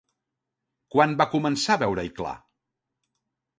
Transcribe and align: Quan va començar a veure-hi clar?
Quan 0.95 1.13
va 1.19 1.27
començar 1.35 1.77
a 1.77 1.83
veure-hi 1.85 2.11
clar? 2.23 2.35